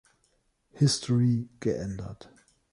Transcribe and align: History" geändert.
History" 0.71 1.47
geändert. 1.59 2.27